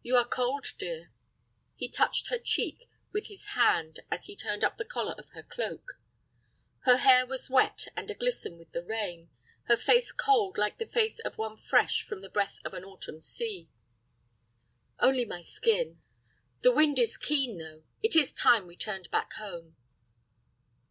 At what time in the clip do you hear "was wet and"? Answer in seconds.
7.26-8.10